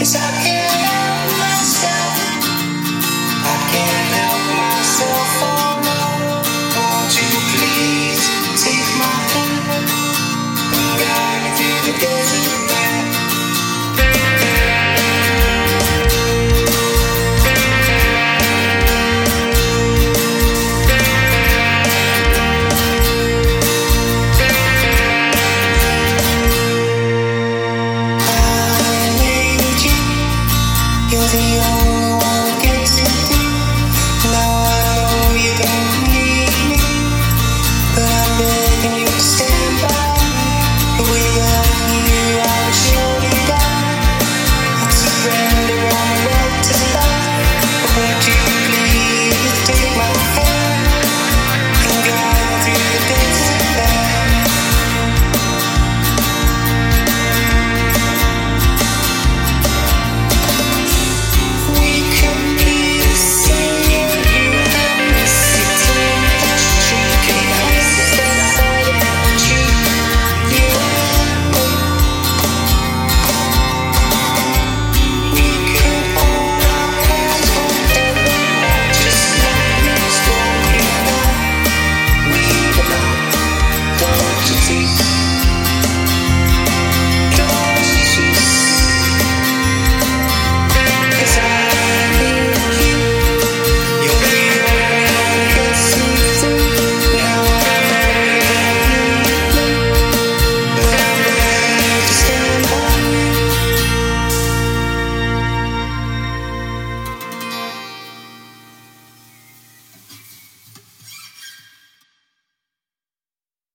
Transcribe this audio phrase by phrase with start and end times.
[0.00, 0.39] It's happening.